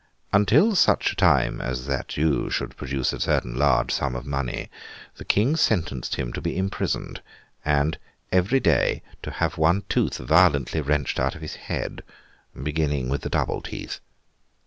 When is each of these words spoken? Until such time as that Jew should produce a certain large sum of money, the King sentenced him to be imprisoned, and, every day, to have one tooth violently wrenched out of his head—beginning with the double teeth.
Until 0.33 0.73
such 0.75 1.15
time 1.15 1.61
as 1.61 1.85
that 1.85 2.07
Jew 2.07 2.49
should 2.49 2.75
produce 2.75 3.13
a 3.13 3.19
certain 3.19 3.53
large 3.55 3.91
sum 3.93 4.15
of 4.15 4.25
money, 4.25 4.71
the 5.17 5.23
King 5.25 5.55
sentenced 5.55 6.15
him 6.15 6.33
to 6.33 6.41
be 6.41 6.57
imprisoned, 6.57 7.21
and, 7.63 7.99
every 8.31 8.59
day, 8.59 9.03
to 9.21 9.29
have 9.29 9.59
one 9.59 9.83
tooth 9.89 10.17
violently 10.17 10.81
wrenched 10.81 11.19
out 11.19 11.35
of 11.35 11.41
his 11.43 11.53
head—beginning 11.53 13.09
with 13.09 13.21
the 13.21 13.29
double 13.29 13.61
teeth. 13.61 13.99